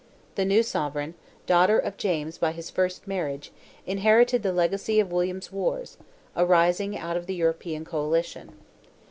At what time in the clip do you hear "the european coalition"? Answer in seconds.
7.27-8.53